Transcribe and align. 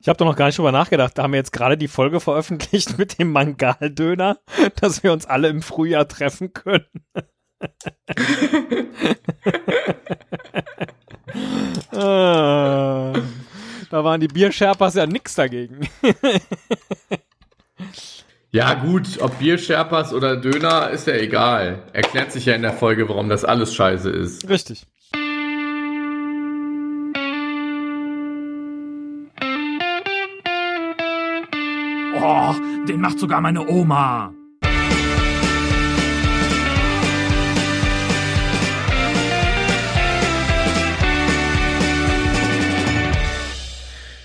Ich 0.00 0.08
habe 0.08 0.16
doch 0.16 0.26
noch 0.26 0.36
gar 0.36 0.46
nicht 0.46 0.58
drüber 0.58 0.72
nachgedacht. 0.72 1.16
Da 1.16 1.24
haben 1.24 1.32
wir 1.32 1.38
jetzt 1.38 1.52
gerade 1.52 1.76
die 1.76 1.88
Folge 1.88 2.20
veröffentlicht 2.20 2.98
mit 2.98 3.18
dem 3.18 3.32
Mangaldöner, 3.32 4.38
dass 4.80 5.02
wir 5.02 5.12
uns 5.12 5.26
alle 5.26 5.48
im 5.48 5.62
Frühjahr 5.62 6.06
treffen 6.08 6.52
können. 6.52 6.86
ah, 11.92 13.12
da 13.90 14.04
waren 14.04 14.20
die 14.20 14.28
Bierscherpers 14.28 14.94
ja 14.94 15.06
nix 15.06 15.34
dagegen. 15.34 15.88
Ja, 18.50 18.74
gut, 18.74 19.20
ob 19.20 19.38
Bierscherpers 19.38 20.14
oder 20.14 20.36
Döner 20.36 20.88
ist 20.90 21.06
ja 21.06 21.14
egal. 21.14 21.82
Erklärt 21.92 22.32
sich 22.32 22.46
ja 22.46 22.54
in 22.54 22.62
der 22.62 22.72
Folge, 22.72 23.08
warum 23.08 23.28
das 23.28 23.44
alles 23.44 23.74
scheiße 23.74 24.08
ist. 24.08 24.48
Richtig. 24.48 24.86
Oh, 32.50 32.54
den 32.86 33.02
macht 33.02 33.18
sogar 33.18 33.42
meine 33.42 33.68
Oma. 33.68 34.32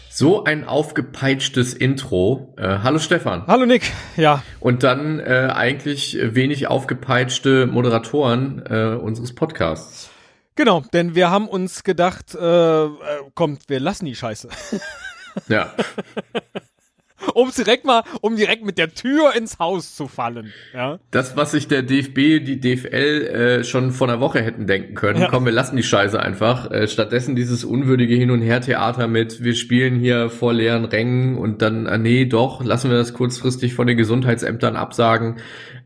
So 0.09 0.45
ein 0.45 0.63
aufgepeitschtes 0.63 1.73
Intro. 1.73 2.53
Äh, 2.55 2.77
hallo 2.81 2.99
Stefan. 2.99 3.45
Hallo 3.47 3.65
Nick. 3.65 3.91
Ja. 4.15 4.41
Und 4.61 4.83
dann 4.83 5.19
äh, 5.19 5.49
eigentlich 5.53 6.17
wenig 6.21 6.67
aufgepeitschte 6.67 7.67
Moderatoren 7.67 8.65
äh, 8.65 8.95
unseres 8.95 9.35
Podcasts. 9.35 10.11
Genau, 10.55 10.81
denn 10.93 11.13
wir 11.13 11.29
haben 11.29 11.49
uns 11.49 11.83
gedacht, 11.83 12.35
äh, 12.35 12.85
äh 12.85 12.89
kommt, 13.35 13.67
wir 13.67 13.81
lassen 13.81 14.05
die 14.05 14.15
Scheiße. 14.15 14.47
Ja. 15.49 15.73
um 17.33 17.51
direkt 17.51 17.85
mal, 17.85 18.03
um 18.21 18.35
direkt 18.35 18.65
mit 18.65 18.77
der 18.77 18.93
Tür 18.93 19.35
ins 19.35 19.59
Haus 19.59 19.95
zu 19.95 20.07
fallen. 20.07 20.53
Ja. 20.73 20.99
Das, 21.11 21.35
was 21.35 21.51
sich 21.51 21.67
der 21.67 21.83
DFB, 21.83 22.43
die 22.43 22.59
DFL 22.59 23.59
äh, 23.59 23.63
schon 23.63 23.91
vor 23.91 24.07
einer 24.07 24.19
Woche 24.19 24.41
hätten 24.41 24.67
denken 24.67 24.95
können, 24.95 25.21
ja. 25.21 25.27
komm, 25.29 25.45
wir 25.45 25.51
lassen 25.51 25.75
die 25.75 25.83
Scheiße 25.83 26.19
einfach. 26.19 26.71
Äh, 26.71 26.87
stattdessen 26.87 27.35
dieses 27.35 27.63
unwürdige 27.63 28.15
Hin- 28.15 28.31
und 28.31 28.41
Her-Theater 28.41 29.07
mit, 29.07 29.43
wir 29.43 29.55
spielen 29.55 29.99
hier 29.99 30.29
vor 30.29 30.53
leeren 30.53 30.85
Rängen 30.85 31.37
und 31.37 31.61
dann, 31.61 31.87
ah, 31.87 31.97
nee, 31.97 32.25
doch, 32.25 32.63
lassen 32.63 32.89
wir 32.89 32.97
das 32.97 33.13
kurzfristig 33.13 33.73
von 33.73 33.87
den 33.87 33.97
Gesundheitsämtern 33.97 34.75
absagen. 34.75 35.37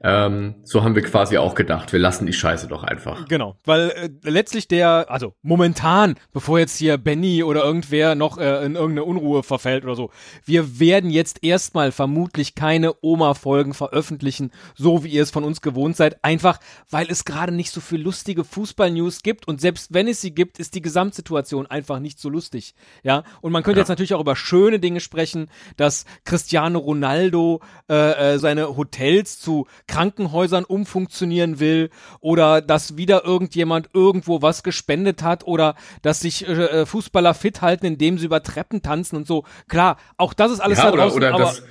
Ähm, 0.03 0.55
so 0.63 0.83
haben 0.83 0.95
wir 0.95 1.01
quasi 1.01 1.37
auch 1.37 1.55
gedacht, 1.55 1.91
wir 1.91 1.99
lassen 1.99 2.25
die 2.25 2.33
Scheiße 2.33 2.67
doch 2.67 2.83
einfach. 2.83 3.27
Genau, 3.27 3.57
weil 3.65 3.89
äh, 3.89 4.09
letztlich 4.29 4.67
der, 4.67 5.07
also 5.09 5.33
momentan, 5.41 6.15
bevor 6.33 6.59
jetzt 6.59 6.77
hier 6.77 6.97
Benny 6.97 7.43
oder 7.43 7.63
irgendwer 7.63 8.15
noch 8.15 8.37
äh, 8.37 8.65
in 8.65 8.75
irgendeine 8.75 9.05
Unruhe 9.05 9.43
verfällt 9.43 9.83
oder 9.83 9.95
so, 9.95 10.11
wir 10.45 10.79
werden 10.79 11.09
jetzt 11.09 11.43
erstmal 11.43 11.91
vermutlich 11.91 12.55
keine 12.55 12.93
Oma-Folgen 13.01 13.73
veröffentlichen, 13.73 14.51
so 14.75 15.03
wie 15.03 15.09
ihr 15.09 15.23
es 15.23 15.31
von 15.31 15.43
uns 15.43 15.61
gewohnt 15.61 15.95
seid, 15.95 16.23
einfach 16.23 16.59
weil 16.89 17.07
es 17.09 17.25
gerade 17.25 17.53
nicht 17.53 17.71
so 17.71 17.81
viel 17.81 18.01
lustige 18.01 18.43
Fußball-News 18.43 19.23
gibt 19.23 19.47
und 19.47 19.61
selbst 19.61 19.93
wenn 19.93 20.07
es 20.07 20.21
sie 20.21 20.33
gibt, 20.33 20.59
ist 20.59 20.75
die 20.75 20.81
Gesamtsituation 20.81 21.67
einfach 21.67 21.99
nicht 21.99 22.19
so 22.19 22.29
lustig. 22.29 22.75
Ja, 23.03 23.23
und 23.41 23.51
man 23.51 23.63
könnte 23.63 23.79
ja. 23.79 23.81
jetzt 23.81 23.89
natürlich 23.89 24.13
auch 24.13 24.21
über 24.21 24.35
schöne 24.35 24.79
Dinge 24.79 24.99
sprechen, 24.99 25.49
dass 25.75 26.05
Cristiano 26.25 26.79
Ronaldo 26.79 27.61
äh, 27.89 28.33
äh, 28.33 28.39
seine 28.39 28.77
Hotels 28.77 29.39
zu 29.39 29.67
Krankenhäusern 29.88 30.63
umfunktionieren 30.63 31.59
will 31.59 31.89
oder 32.19 32.61
dass 32.61 32.97
wieder 32.97 33.23
irgendjemand 33.25 33.89
irgendwo 33.93 34.41
was 34.41 34.63
gespendet 34.63 35.23
hat 35.23 35.45
oder 35.47 35.75
dass 36.02 36.19
sich 36.19 36.47
äh, 36.47 36.85
Fußballer 36.85 37.33
fit 37.33 37.61
halten, 37.61 37.85
indem 37.85 38.17
sie 38.17 38.25
über 38.25 38.43
Treppen 38.43 38.81
tanzen 38.81 39.15
und 39.15 39.27
so. 39.27 39.43
Klar, 39.67 39.97
auch 40.17 40.33
das 40.33 40.52
ist 40.52 40.59
alles 40.59 40.77
ja, 40.77 40.91
da 40.91 40.97
draußen, 40.97 41.17
oder, 41.17 41.35
oder 41.35 41.45
dass, 41.45 41.63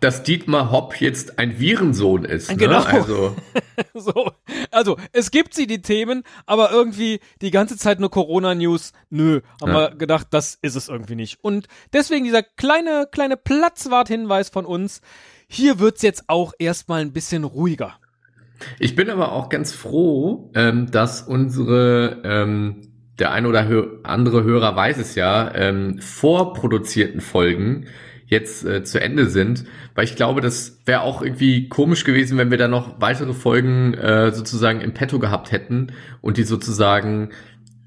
dass 0.00 0.22
Dietmar 0.22 0.70
Hopp 0.70 1.00
jetzt 1.00 1.38
ein 1.38 1.58
Virensohn 1.58 2.24
ist. 2.24 2.50
Ne? 2.50 2.56
Genau. 2.56 2.82
Also. 2.82 3.36
so. 3.94 4.32
also, 4.70 4.96
es 5.12 5.30
gibt 5.30 5.54
sie, 5.54 5.66
die 5.66 5.82
Themen, 5.82 6.22
aber 6.46 6.70
irgendwie 6.70 7.20
die 7.42 7.50
ganze 7.50 7.76
Zeit 7.76 8.00
nur 8.00 8.10
Corona-News. 8.10 8.92
Nö, 9.10 9.40
haben 9.60 9.72
ja. 9.72 9.90
wir 9.90 9.96
gedacht, 9.96 10.28
das 10.30 10.58
ist 10.62 10.76
es 10.76 10.88
irgendwie 10.88 11.16
nicht. 11.16 11.38
Und 11.42 11.66
deswegen 11.92 12.24
dieser 12.24 12.42
kleine, 12.42 13.08
kleine 13.10 13.36
Platzwart-Hinweis 13.36 14.50
von 14.50 14.66
uns. 14.66 15.00
Hier 15.48 15.78
wird's 15.78 16.02
jetzt 16.02 16.24
auch 16.28 16.52
erstmal 16.58 17.00
ein 17.00 17.12
bisschen 17.12 17.44
ruhiger. 17.44 17.98
Ich 18.78 18.94
bin 18.94 19.08
aber 19.08 19.32
auch 19.32 19.48
ganz 19.48 19.72
froh, 19.72 20.50
ähm, 20.54 20.90
dass 20.90 21.22
unsere, 21.22 22.20
ähm, 22.24 22.88
der 23.18 23.32
ein 23.32 23.46
oder 23.46 23.66
hö 23.66 23.98
andere 24.02 24.44
Hörer 24.44 24.76
weiß 24.76 24.98
es 24.98 25.14
ja, 25.14 25.54
ähm, 25.54 25.98
vorproduzierten 26.00 27.20
Folgen 27.20 27.86
jetzt 28.26 28.64
äh, 28.64 28.84
zu 28.84 29.00
Ende 29.00 29.26
sind, 29.26 29.64
weil 29.94 30.04
ich 30.04 30.16
glaube, 30.16 30.42
das 30.42 30.80
wäre 30.84 31.00
auch 31.00 31.22
irgendwie 31.22 31.68
komisch 31.68 32.04
gewesen, 32.04 32.36
wenn 32.36 32.50
wir 32.50 32.58
da 32.58 32.68
noch 32.68 33.00
weitere 33.00 33.32
Folgen 33.32 33.94
äh, 33.94 34.32
sozusagen 34.32 34.82
im 34.82 34.92
Petto 34.92 35.18
gehabt 35.18 35.50
hätten 35.50 35.92
und 36.20 36.36
die 36.36 36.42
sozusagen 36.42 37.30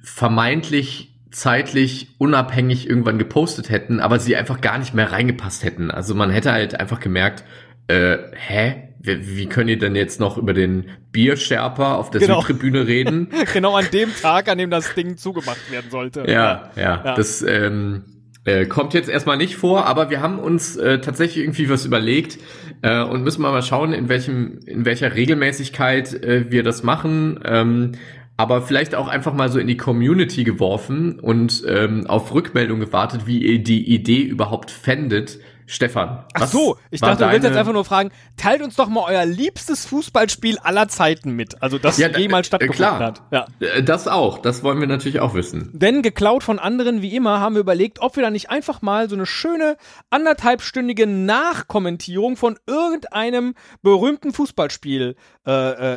vermeintlich 0.02 1.11
zeitlich 1.31 2.16
unabhängig 2.18 2.88
irgendwann 2.88 3.18
gepostet 3.18 3.69
hätten, 3.69 4.00
aber 4.00 4.19
sie 4.19 4.36
einfach 4.36 4.62
gar 4.62 4.78
nicht 4.78 4.94
mehr 4.94 5.12
reingepasst 5.12 5.64
hätten. 5.64 5.90
Also 5.90 6.14
man 6.14 6.30
hätte 6.30 6.52
halt 6.52 6.80
einfach 6.80 7.00
gemerkt, 7.00 7.44
äh, 7.88 8.18
hä? 8.34 8.88
Wie, 9.03 9.38
wie 9.38 9.46
können 9.47 9.69
ihr 9.69 9.80
denn 9.80 9.96
jetzt 9.96 10.19
noch 10.19 10.38
über 10.38 10.53
den 10.53 10.90
Bierscherper 11.12 11.97
auf 11.97 12.12
der 12.12 12.22
genau. 12.22 12.42
Südtribüne 12.42 12.86
reden? 12.86 13.30
genau 13.53 13.75
an 13.75 13.88
dem 13.92 14.09
Tag, 14.22 14.47
an 14.47 14.59
dem 14.59 14.69
das 14.69 14.94
Ding 14.94 15.18
zugemacht 15.18 15.72
werden 15.72 15.90
sollte. 15.90 16.25
Ja, 16.28 16.72
ja. 16.75 17.02
ja. 17.03 17.16
Das 17.16 17.42
ähm, 17.42 18.03
äh, 18.44 18.66
kommt 18.66 18.94
jetzt 18.94 19.09
erstmal 19.09 19.38
nicht 19.38 19.56
vor, 19.56 19.86
aber 19.86 20.09
wir 20.09 20.22
haben 20.22 20.38
uns 20.38 20.75
äh, 20.75 21.00
tatsächlich 21.00 21.44
irgendwie 21.44 21.69
was 21.69 21.86
überlegt 21.86 22.38
äh, 22.81 23.02
und 23.02 23.24
müssen 23.24 23.42
mal, 23.42 23.52
mal 23.52 23.63
schauen, 23.63 23.94
in 23.94 24.09
welchem, 24.09 24.59
in 24.66 24.86
welcher 24.86 25.16
Regelmäßigkeit 25.16 26.13
äh, 26.24 26.52
wir 26.52 26.63
das 26.63 26.84
machen. 26.84 27.40
Ähm, 27.44 27.94
aber 28.41 28.63
vielleicht 28.63 28.96
auch 28.96 29.07
einfach 29.07 29.34
mal 29.34 29.52
so 29.52 29.59
in 29.59 29.68
die 29.68 29.78
Community 29.78 30.44
geworfen 30.44 31.19
und 31.19 31.63
ähm, 31.68 32.07
auf 32.07 32.34
Rückmeldung 32.34 32.79
gewartet, 32.79 33.28
wie 33.28 33.38
ihr 33.38 33.63
die 33.63 33.94
Idee 33.94 34.22
überhaupt 34.22 34.72
fändet. 34.72 35.38
Stefan. 35.68 36.25
Ach 36.34 36.47
so, 36.47 36.78
ich 36.90 37.00
dachte, 37.00 37.24
du 37.24 37.31
willst 37.31 37.46
jetzt 37.46 37.56
einfach 37.56 37.72
nur 37.72 37.85
fragen, 37.85 38.12
teilt 38.35 38.62
uns 38.62 38.75
doch 38.75 38.90
mal 38.90 39.06
euer 39.07 39.25
liebstes 39.25 39.85
Fußballspiel 39.85 40.57
aller 40.57 40.90
Zeiten 40.90 41.31
mit. 41.31 41.62
Also 41.63 41.78
das 41.78 41.97
ja, 41.97 42.09
jemals 42.09 42.47
stattgefunden 42.47 42.97
klar. 42.97 43.00
hat. 43.00 43.22
Ja. 43.31 43.46
Äh, 43.62 43.81
das 43.81 44.09
auch, 44.09 44.40
das 44.40 44.63
wollen 44.63 44.81
wir 44.81 44.88
natürlich 44.88 45.22
auch 45.22 45.34
wissen. 45.34 45.69
Denn 45.72 46.01
geklaut 46.01 46.44
von 46.44 46.59
anderen, 46.59 47.01
wie 47.01 47.16
immer, 47.16 47.40
haben 47.40 47.56
wir 47.56 47.62
überlegt, 47.62 48.01
ob 48.01 48.18
wir 48.18 48.24
da 48.24 48.30
nicht 48.30 48.50
einfach 48.50 48.81
mal 48.81 49.07
so 49.07 49.16
eine 49.16 49.25
schöne 49.25 49.78
anderthalbstündige 50.09 51.07
Nachkommentierung 51.07 52.35
von 52.35 52.59
irgendeinem 52.68 53.53
berühmten 53.81 54.34
Fußballspiel 54.34 55.16
äh, 55.47 55.51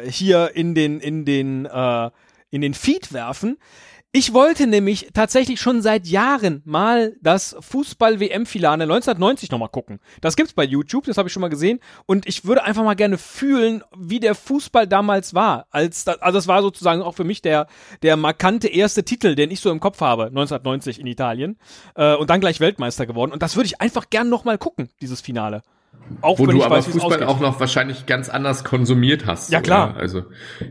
äh, 0.04 0.09
hier 0.09 0.53
in 0.54 0.77
den, 0.77 1.00
in 1.00 1.25
den 1.25 1.66
äh, 1.66 2.10
in 2.54 2.60
den 2.60 2.75
Feed 2.75 3.12
werfen. 3.12 3.59
Ich 4.16 4.32
wollte 4.32 4.69
nämlich 4.69 5.09
tatsächlich 5.12 5.60
schon 5.60 5.82
seit 5.82 6.06
Jahren 6.06 6.62
mal 6.65 7.16
das 7.20 7.56
Fußball-WM-Finale 7.59 8.84
1990 8.84 9.50
nochmal 9.50 9.70
gucken. 9.70 9.98
Das 10.20 10.37
gibt's 10.37 10.53
bei 10.53 10.62
YouTube, 10.62 11.06
das 11.06 11.19
habe 11.19 11.26
ich 11.26 11.32
schon 11.32 11.41
mal 11.41 11.48
gesehen. 11.48 11.81
Und 12.06 12.28
ich 12.28 12.44
würde 12.44 12.62
einfach 12.62 12.84
mal 12.84 12.94
gerne 12.94 13.19
fühlen, 13.19 13.82
wie 13.98 14.20
der 14.20 14.37
Fußball 14.37 14.87
damals 14.87 15.34
war. 15.34 15.66
Als 15.70 16.06
also 16.06 16.38
das 16.38 16.47
war 16.47 16.62
sozusagen 16.62 17.03
auch 17.03 17.16
für 17.16 17.25
mich 17.25 17.42
der, 17.42 17.66
der 18.03 18.16
markante 18.16 18.69
erste 18.69 19.04
Titel, 19.04 19.34
den 19.34 19.50
ich 19.50 19.59
so 19.59 19.72
im 19.72 19.81
Kopf 19.81 20.00
habe, 20.00 20.26
1990 20.26 21.00
in 21.00 21.09
Italien. 21.09 21.59
Äh, 21.97 22.15
und 22.15 22.31
dann 22.31 22.41
gleich 22.41 22.60
Weltmeister 22.60 23.06
geworden. 23.06 23.32
Und 23.32 23.42
das 23.42 23.56
würde 23.56 23.66
ich 23.66 23.81
einfach 23.81 24.10
gern 24.10 24.28
nochmal 24.28 24.59
gucken, 24.59 24.91
dieses 25.00 25.22
Finale. 25.22 25.62
Auch 26.21 26.38
Wo 26.38 26.47
du 26.47 26.62
aber 26.62 26.77
weiß, 26.77 26.87
Fußball 26.87 27.25
auch 27.25 27.41
noch 27.41 27.60
wahrscheinlich 27.60 28.06
ganz 28.06 28.28
anders 28.28 28.65
konsumiert 28.65 29.27
hast. 29.27 29.50
Ja, 29.50 29.60
klar. 29.60 29.91
Oder? 29.91 30.00
Also, 30.00 30.22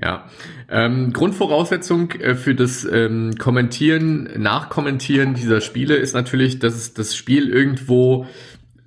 ja. 0.01 0.25
Ähm, 0.69 1.11
Grundvoraussetzung 1.11 2.11
äh, 2.11 2.35
für 2.35 2.55
das 2.55 2.85
ähm, 2.85 3.35
Kommentieren, 3.39 4.29
Nachkommentieren 4.37 5.33
dieser 5.33 5.61
Spiele 5.61 5.95
ist 5.95 6.13
natürlich, 6.13 6.59
dass 6.59 6.93
das 6.93 7.15
Spiel 7.15 7.49
irgendwo 7.49 8.27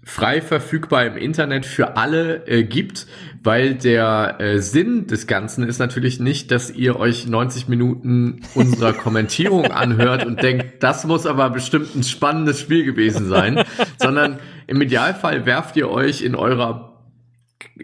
frei 0.07 0.41
verfügbar 0.41 1.05
im 1.05 1.17
Internet 1.17 1.67
für 1.67 1.97
alle 1.97 2.47
äh, 2.47 2.63
gibt, 2.63 3.09
weil 3.43 3.75
der 3.75 4.37
äh, 4.39 4.61
Sinn 4.61 5.09
des 5.09 5.27
Ganzen 5.27 5.65
ist 5.69 5.81
natürlich 5.81 6.21
nicht, 6.21 6.53
dass 6.53 6.71
ihr 6.71 6.99
euch 7.01 7.27
90 7.27 7.67
Minuten 7.67 8.43
unserer 8.55 8.93
Kommentierung 8.95 9.73
anhört 9.73 10.25
und 10.25 10.41
denkt, 10.41 10.85
das 10.85 11.05
muss 11.07 11.27
aber 11.27 11.51
bestimmt 11.51 11.97
ein 11.97 12.05
spannendes 12.05 12.61
Spiel 12.61 12.85
gewesen 12.85 13.29
sein, 13.29 13.65
sondern 13.99 14.39
im 14.69 14.81
Idealfall 14.81 15.45
werft 15.45 15.77
ihr 15.77 15.91
euch 15.91 16.23
in 16.23 16.37
eurer 16.37 17.03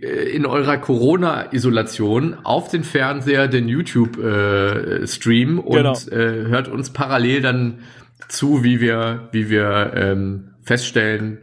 äh, 0.01 0.07
in 0.07 0.47
eurer 0.47 0.79
Corona-Isolation 0.79 2.37
auf 2.45 2.69
den 2.69 2.85
Fernseher 2.85 3.49
den 3.49 3.69
YouTube-Stream 3.69 5.59
äh, 5.59 5.61
und 5.61 5.75
genau. 5.75 5.95
äh, 6.11 6.47
hört 6.47 6.69
uns 6.69 6.91
parallel 6.91 7.43
dann 7.43 7.81
zu, 8.29 8.63
wie 8.63 8.81
wir, 8.81 9.29
wie 9.33 9.51
wir 9.51 9.93
ähm, 9.97 10.51
feststellen, 10.63 11.39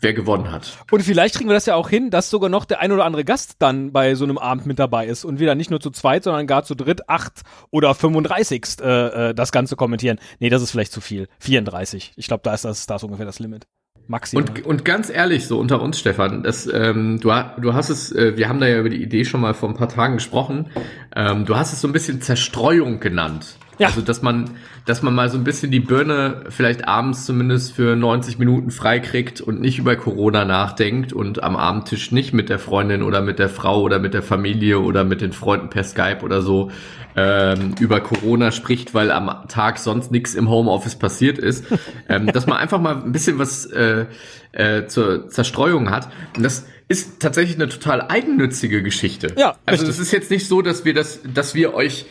wer 0.00 0.14
gewonnen 0.14 0.50
hat. 0.50 0.78
Und 0.90 1.02
vielleicht 1.02 1.36
kriegen 1.36 1.48
wir 1.48 1.54
das 1.54 1.66
ja 1.66 1.74
auch 1.74 1.88
hin, 1.88 2.10
dass 2.10 2.30
sogar 2.30 2.48
noch 2.48 2.64
der 2.64 2.80
ein 2.80 2.92
oder 2.92 3.04
andere 3.04 3.24
Gast 3.24 3.56
dann 3.58 3.92
bei 3.92 4.14
so 4.14 4.24
einem 4.24 4.38
Abend 4.38 4.66
mit 4.66 4.78
dabei 4.78 5.06
ist 5.06 5.24
und 5.24 5.38
wir 5.38 5.46
dann 5.46 5.58
nicht 5.58 5.70
nur 5.70 5.80
zu 5.80 5.90
zweit, 5.90 6.24
sondern 6.24 6.46
gar 6.46 6.64
zu 6.64 6.74
dritt, 6.74 7.08
acht 7.08 7.42
oder 7.70 7.94
35 7.94 8.64
äh, 8.80 9.30
äh, 9.30 9.34
das 9.34 9.52
Ganze 9.52 9.76
kommentieren. 9.76 10.18
Nee, 10.38 10.50
das 10.50 10.62
ist 10.62 10.70
vielleicht 10.70 10.92
zu 10.92 11.00
viel. 11.00 11.28
34. 11.40 12.12
Ich 12.16 12.26
glaube, 12.26 12.42
da 12.44 12.54
ist 12.54 12.64
das, 12.64 12.86
da 12.86 12.96
ist 12.96 13.04
ungefähr 13.04 13.26
das 13.26 13.38
Limit. 13.38 13.66
Maximal. 14.10 14.44
Und, 14.44 14.66
und 14.66 14.84
ganz 14.84 15.08
ehrlich, 15.08 15.46
so 15.46 15.60
unter 15.60 15.80
uns, 15.80 16.00
Stefan, 16.00 16.42
das, 16.42 16.66
ähm, 16.66 17.20
du, 17.20 17.32
du 17.60 17.74
hast 17.74 17.90
es, 17.90 18.10
äh, 18.10 18.36
wir 18.36 18.48
haben 18.48 18.58
da 18.58 18.66
ja 18.66 18.80
über 18.80 18.88
die 18.88 19.00
Idee 19.00 19.24
schon 19.24 19.40
mal 19.40 19.54
vor 19.54 19.68
ein 19.68 19.76
paar 19.76 19.88
Tagen 19.88 20.14
gesprochen. 20.14 20.68
Ähm, 21.14 21.44
du 21.44 21.56
hast 21.56 21.72
es 21.72 21.80
so 21.80 21.88
ein 21.88 21.92
bisschen 21.92 22.20
Zerstreuung 22.20 23.00
genannt. 23.00 23.56
Ja. 23.80 23.86
Also, 23.86 24.02
dass 24.02 24.20
man, 24.20 24.50
dass 24.84 25.00
man 25.00 25.14
mal 25.14 25.30
so 25.30 25.38
ein 25.38 25.44
bisschen 25.44 25.70
die 25.70 25.80
Birne 25.80 26.44
vielleicht 26.50 26.86
abends 26.86 27.24
zumindest 27.24 27.72
für 27.72 27.96
90 27.96 28.38
Minuten 28.38 28.70
freikriegt 28.70 29.40
und 29.40 29.62
nicht 29.62 29.78
über 29.78 29.96
Corona 29.96 30.44
nachdenkt 30.44 31.14
und 31.14 31.42
am 31.42 31.56
Abendtisch 31.56 32.12
nicht 32.12 32.34
mit 32.34 32.50
der 32.50 32.58
Freundin 32.58 33.02
oder 33.02 33.22
mit 33.22 33.38
der 33.38 33.48
Frau 33.48 33.80
oder 33.80 33.98
mit 33.98 34.12
der 34.12 34.22
Familie 34.22 34.80
oder 34.80 35.02
mit 35.04 35.22
den 35.22 35.32
Freunden 35.32 35.70
per 35.70 35.82
Skype 35.82 36.18
oder 36.22 36.42
so 36.42 36.70
ähm, 37.16 37.74
über 37.80 38.00
Corona 38.00 38.50
spricht, 38.50 38.92
weil 38.92 39.10
am 39.10 39.48
Tag 39.48 39.78
sonst 39.78 40.12
nichts 40.12 40.34
im 40.34 40.50
Homeoffice 40.50 40.96
passiert 40.96 41.38
ist. 41.38 41.64
ähm, 42.10 42.26
dass 42.26 42.46
man 42.46 42.58
einfach 42.58 42.80
mal 42.82 42.96
ein 43.02 43.12
bisschen 43.12 43.38
was 43.38 43.64
äh, 43.64 44.04
äh, 44.52 44.86
zur 44.88 45.28
Zerstreuung 45.28 45.90
hat. 45.90 46.10
Und 46.36 46.42
das 46.42 46.66
ist 46.90 47.20
tatsächlich 47.20 47.54
eine 47.56 47.68
total 47.68 48.02
eigennützige 48.08 48.82
Geschichte. 48.82 49.32
Ja, 49.38 49.56
also 49.64 49.86
es 49.86 50.00
ist 50.00 50.10
jetzt 50.10 50.28
nicht 50.28 50.48
so, 50.48 50.60
dass 50.60 50.84
wir 50.84 50.92
das, 50.92 51.20
dass 51.22 51.54
wir 51.54 51.72
euch 51.72 52.06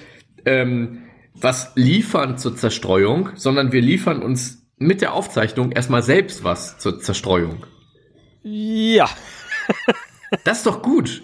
ähm, 0.46 1.04
was 1.34 1.74
liefern 1.76 2.38
zur 2.38 2.56
Zerstreuung, 2.56 3.32
sondern 3.36 3.74
wir 3.74 3.82
liefern 3.82 4.24
uns 4.24 4.66
mit 4.78 5.02
der 5.02 5.14
Aufzeichnung 5.14 5.74
erstmal 5.74 6.02
selbst 6.02 6.46
was 6.46 6.78
zur 6.78 7.02
Zerstreuung. 7.02 7.66
ja, 8.44 9.10
Das 10.46 10.60
ist 10.60 10.66
doch 10.66 10.82
gut. 10.82 11.24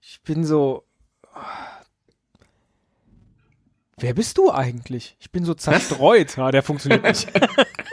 ich 0.00 0.22
bin 0.22 0.44
so. 0.44 0.84
Wer 3.98 4.14
bist 4.14 4.38
du 4.38 4.50
eigentlich? 4.50 5.16
Ich 5.20 5.30
bin 5.30 5.44
so 5.44 5.52
zerstreut. 5.54 6.36
Ja, 6.38 6.50
der 6.50 6.62
funktioniert 6.62 7.02
nicht. 7.02 7.28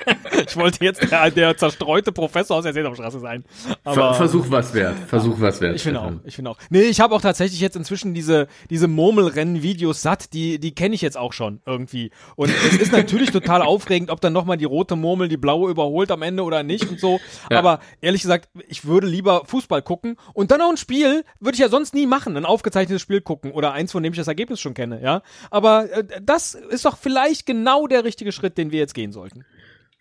ich 0.51 0.57
wollte 0.57 0.83
jetzt 0.83 1.09
der, 1.09 1.31
der 1.31 1.57
zerstreute 1.57 2.11
Professor 2.11 2.57
aus 2.57 2.63
der 2.63 2.73
Sesamstraße 2.73 3.19
sein. 3.19 3.45
Aber 3.83 4.13
Versuch 4.13 4.45
was 4.49 4.73
wert. 4.73 4.95
Versuch 5.07 5.39
was 5.39 5.61
wert. 5.61 5.75
Ich 5.75 5.83
finde 5.83 6.01
auch, 6.01 6.11
ich 6.25 6.35
finde 6.35 6.51
auch. 6.51 6.57
Nee, 6.69 6.83
ich 6.83 6.99
habe 6.99 7.15
auch 7.15 7.21
tatsächlich 7.21 7.61
jetzt 7.61 7.75
inzwischen 7.75 8.13
diese, 8.13 8.47
diese 8.69 8.87
Murmelrennen-Videos 8.87 10.01
satt, 10.01 10.33
die, 10.33 10.59
die 10.59 10.75
kenne 10.75 10.95
ich 10.95 11.01
jetzt 11.01 11.17
auch 11.17 11.33
schon 11.33 11.61
irgendwie. 11.65 12.11
Und 12.35 12.49
es 12.49 12.77
ist 12.77 12.91
natürlich 12.91 13.31
total 13.31 13.61
aufregend, 13.61 14.09
ob 14.09 14.19
dann 14.19 14.33
nochmal 14.33 14.57
die 14.57 14.65
rote 14.65 14.95
Murmel 14.95 15.29
die 15.29 15.37
blaue 15.37 15.71
überholt 15.71 16.11
am 16.11 16.21
Ende 16.21 16.43
oder 16.43 16.63
nicht 16.63 16.89
und 16.89 16.99
so. 16.99 17.19
Ja. 17.49 17.59
Aber 17.59 17.79
ehrlich 18.01 18.21
gesagt, 18.21 18.49
ich 18.67 18.85
würde 18.85 19.07
lieber 19.07 19.43
Fußball 19.45 19.81
gucken 19.81 20.17
und 20.33 20.51
dann 20.51 20.61
auch 20.61 20.69
ein 20.69 20.77
Spiel, 20.77 21.23
würde 21.39 21.55
ich 21.55 21.59
ja 21.59 21.69
sonst 21.69 21.93
nie 21.93 22.05
machen, 22.05 22.35
ein 22.35 22.45
aufgezeichnetes 22.45 23.01
Spiel 23.01 23.21
gucken 23.21 23.51
oder 23.51 23.71
eins, 23.71 23.91
von 23.93 24.03
dem 24.03 24.11
ich 24.11 24.17
das 24.17 24.27
Ergebnis 24.27 24.59
schon 24.59 24.73
kenne, 24.73 25.01
ja. 25.01 25.21
Aber 25.49 25.89
äh, 25.91 26.03
das 26.21 26.55
ist 26.55 26.85
doch 26.85 26.97
vielleicht 26.97 27.45
genau 27.45 27.87
der 27.87 28.03
richtige 28.03 28.31
Schritt, 28.31 28.57
den 28.57 28.71
wir 28.71 28.79
jetzt 28.79 28.93
gehen 28.93 29.11
sollten. 29.11 29.45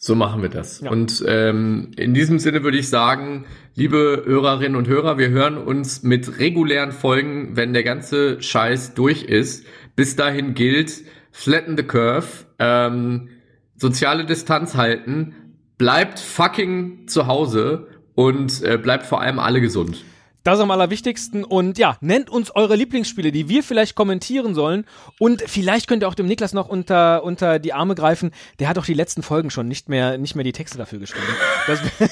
So 0.02 0.14
machen 0.14 0.40
wir 0.40 0.48
das. 0.48 0.80
Ja. 0.80 0.90
Und 0.90 1.22
ähm, 1.28 1.90
in 1.94 2.14
diesem 2.14 2.38
Sinne 2.38 2.64
würde 2.64 2.78
ich 2.78 2.88
sagen, 2.88 3.44
liebe 3.74 4.22
Hörerinnen 4.24 4.74
und 4.74 4.88
Hörer, 4.88 5.18
wir 5.18 5.28
hören 5.28 5.58
uns 5.58 6.02
mit 6.02 6.38
regulären 6.38 6.92
Folgen, 6.92 7.54
wenn 7.54 7.74
der 7.74 7.84
ganze 7.84 8.40
Scheiß 8.40 8.94
durch 8.94 9.24
ist. 9.24 9.66
Bis 9.96 10.16
dahin 10.16 10.54
gilt, 10.54 11.02
flatten 11.32 11.76
the 11.76 11.82
curve, 11.82 12.26
ähm, 12.58 13.28
soziale 13.76 14.24
Distanz 14.24 14.74
halten, 14.74 15.34
bleibt 15.76 16.18
fucking 16.18 17.06
zu 17.06 17.26
Hause 17.26 17.88
und 18.14 18.62
äh, 18.62 18.78
bleibt 18.78 19.04
vor 19.04 19.20
allem 19.20 19.38
alle 19.38 19.60
gesund. 19.60 20.02
Das 20.42 20.58
ist 20.58 20.62
am 20.62 20.70
allerwichtigsten. 20.70 21.44
Und 21.44 21.78
ja, 21.78 21.96
nennt 22.00 22.30
uns 22.30 22.50
eure 22.54 22.76
Lieblingsspiele, 22.76 23.32
die 23.32 23.48
wir 23.48 23.62
vielleicht 23.62 23.94
kommentieren 23.94 24.54
sollen. 24.54 24.86
Und 25.18 25.42
vielleicht 25.46 25.86
könnt 25.86 26.02
ihr 26.02 26.08
auch 26.08 26.14
dem 26.14 26.26
Niklas 26.26 26.52
noch 26.52 26.68
unter, 26.68 27.22
unter 27.24 27.58
die 27.58 27.72
Arme 27.72 27.94
greifen. 27.94 28.30
Der 28.58 28.68
hat 28.68 28.76
doch 28.76 28.86
die 28.86 28.94
letzten 28.94 29.22
Folgen 29.22 29.50
schon 29.50 29.68
nicht 29.68 29.88
mehr, 29.88 30.18
nicht 30.18 30.34
mehr 30.34 30.44
die 30.44 30.52
Texte 30.52 30.78
dafür 30.78 30.98
geschrieben. 30.98 31.26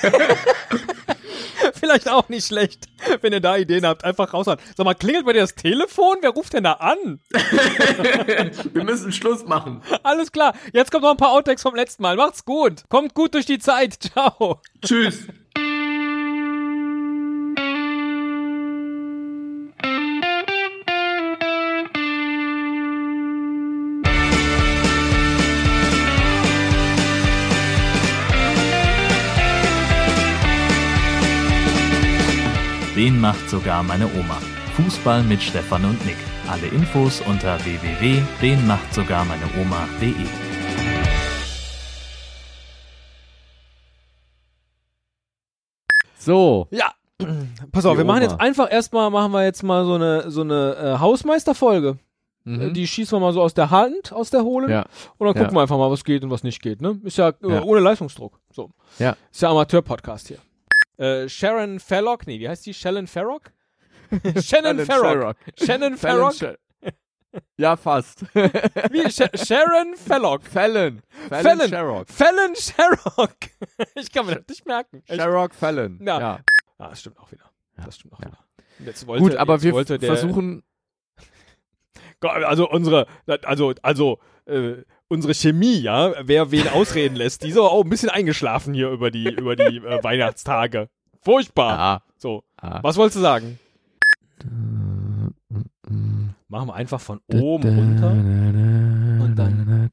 Vielleicht 1.74 2.08
auch 2.08 2.28
nicht 2.28 2.46
schlecht, 2.46 2.86
wenn 3.20 3.32
ihr 3.32 3.40
da 3.40 3.56
Ideen 3.56 3.86
habt. 3.86 4.04
Einfach 4.04 4.34
raushauen. 4.34 4.58
Sag 4.76 4.84
mal, 4.84 4.94
klingelt 4.94 5.24
bei 5.24 5.32
dir 5.32 5.40
das 5.40 5.54
Telefon? 5.54 6.16
Wer 6.20 6.30
ruft 6.30 6.52
denn 6.52 6.64
da 6.64 6.72
an? 6.72 7.20
Wir 8.72 8.84
müssen 8.84 9.12
Schluss 9.12 9.46
machen. 9.46 9.82
Alles 10.02 10.32
klar. 10.32 10.54
Jetzt 10.72 10.90
kommt 10.90 11.04
noch 11.04 11.10
ein 11.10 11.16
paar 11.16 11.32
Outtakes 11.32 11.62
vom 11.62 11.74
letzten 11.74 12.02
Mal. 12.02 12.16
Macht's 12.16 12.44
gut. 12.44 12.84
Kommt 12.88 13.14
gut 13.14 13.34
durch 13.34 13.46
die 13.46 13.58
Zeit. 13.58 13.94
Ciao. 14.02 14.60
Tschüss. 14.84 15.28
Den 33.08 33.20
macht 33.22 33.48
sogar 33.48 33.82
meine 33.82 34.04
Oma. 34.04 34.36
Fußball 34.76 35.22
mit 35.22 35.42
Stefan 35.42 35.82
und 35.86 36.04
Nick. 36.04 36.18
Alle 36.46 36.66
Infos 36.66 37.22
unter 37.22 37.58
www.denmachtsogarmeineoma.de. 37.64 40.26
So, 46.18 46.66
Ja. 46.70 46.92
Pass 47.72 47.84
auf, 47.84 47.94
Die 47.94 47.98
wir 47.98 48.04
machen 48.04 48.22
Oma. 48.22 48.30
jetzt 48.30 48.40
einfach 48.40 48.70
erstmal, 48.70 49.10
machen 49.10 49.32
wir 49.32 49.42
jetzt 49.44 49.64
mal 49.64 49.84
so 49.84 49.94
eine, 49.94 50.30
so 50.30 50.42
eine 50.42 50.76
äh, 50.76 50.98
Hausmeisterfolge. 51.00 51.98
Mhm. 52.44 52.72
Die 52.74 52.86
schießen 52.86 53.16
wir 53.16 53.20
mal 53.20 53.32
so 53.32 53.42
aus 53.42 53.54
der 53.54 53.70
Hand, 53.72 54.12
aus 54.12 54.30
der 54.30 54.44
Hohle. 54.44 54.70
Ja. 54.70 54.82
Und 55.16 55.26
dann 55.26 55.34
Ja. 55.34 55.42
gucken 55.42 55.56
wir 55.56 55.62
einfach 55.62 55.78
mal, 55.78 55.90
was 55.90 56.04
geht 56.04 56.22
und 56.22 56.30
was 56.30 56.44
nicht 56.44 56.62
geht. 56.62 56.80
Ne? 56.80 57.00
Ist 57.02 57.18
ja, 57.18 57.30
äh, 57.30 57.34
Ja. 57.54 57.62
ohne 57.62 57.80
Leistungsdruck. 57.80 58.38
So. 58.52 58.70
Ja. 59.00 59.16
Ist 59.32 59.42
ja 59.42 59.50
Amateur-Podcast 59.50 60.28
hier. 60.28 60.38
Äh, 60.98 61.28
Sharon 61.28 61.80
Farrock, 61.80 62.26
nee, 62.26 62.38
wie 62.38 62.48
heißt 62.48 62.66
die? 62.66 62.74
Shannon 62.74 63.06
Farrock? 63.06 63.52
Shannon 64.42 64.78
Farrock. 64.84 65.36
Shannon 65.56 65.96
Farrock? 65.96 66.34
Ja, 67.56 67.76
fast. 67.76 68.22
Wie? 68.34 69.10
Sh 69.10 69.28
Sharon 69.46 69.94
Farrock. 69.96 70.42
Fallon. 70.44 71.02
Fallon. 71.28 71.68
Sherrock. 71.68 72.08
Fallon 72.08 72.56
Sherrock. 72.56 73.36
ich 73.94 74.10
kann 74.10 74.26
mir 74.26 74.36
das 74.36 74.46
nicht 74.48 74.66
merken. 74.66 75.02
Sherrock 75.06 75.54
Fallon. 75.54 75.98
Ja. 76.02 76.18
ja. 76.20 76.40
Ah, 76.78 76.88
das 76.88 77.00
stimmt 77.00 77.18
auch 77.18 77.30
wieder. 77.30 77.50
Das 77.76 77.96
stimmt 77.96 78.14
auch 78.14 78.20
Ja. 78.20 78.28
wieder. 78.28 78.38
Jetzt 78.80 79.06
wollte, 79.06 79.22
Gut, 79.22 79.36
aber 79.36 79.62
wir 79.62 79.74
versuchen, 79.98 80.62
Also 82.20 82.68
unsere, 82.70 83.06
also, 83.44 83.74
also, 83.82 84.18
äh, 84.46 84.84
unsere 85.08 85.34
Chemie, 85.34 85.78
ja, 85.80 86.12
wer 86.22 86.50
wen 86.50 86.68
ausreden 86.68 87.16
lässt, 87.16 87.42
die 87.42 87.48
ist 87.48 87.56
aber 87.56 87.72
auch 87.72 87.82
ein 87.84 87.90
bisschen 87.90 88.10
eingeschlafen 88.10 88.74
hier 88.74 88.90
über 88.90 89.10
die, 89.10 89.28
über 89.28 89.56
die 89.56 89.78
äh, 89.78 90.02
Weihnachtstage. 90.04 90.88
Furchtbar. 91.22 91.78
ja, 91.78 92.02
So. 92.16 92.44
ja. 92.62 92.80
Was 92.82 92.96
wolltest 92.96 93.16
du 93.16 93.20
sagen? 93.20 93.58
Machen 96.48 96.68
wir 96.68 96.74
einfach 96.74 97.00
von 97.00 97.20
oben 97.32 97.68
runter. 97.68 98.10
Und 98.10 99.34
dann- 99.36 99.90